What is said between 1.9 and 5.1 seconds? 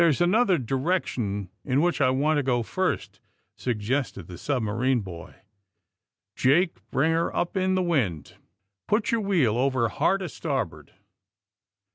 I want to go first," suggested the submarine